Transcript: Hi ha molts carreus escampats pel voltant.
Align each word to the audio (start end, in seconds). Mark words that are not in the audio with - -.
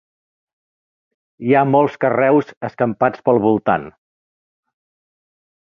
Hi 1.49 1.53
ha 1.55 1.61
molts 1.75 1.99
carreus 2.05 2.49
escampats 2.71 3.25
pel 3.29 3.43
voltant. 3.47 3.87